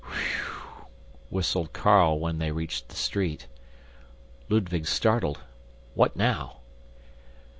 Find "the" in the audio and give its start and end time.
2.89-2.95